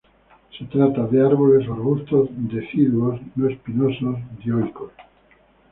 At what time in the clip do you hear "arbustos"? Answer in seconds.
1.75-2.27